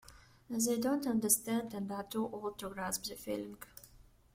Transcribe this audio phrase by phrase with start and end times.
[0.49, 3.59] They don't understand and are too old to grasp the feeling.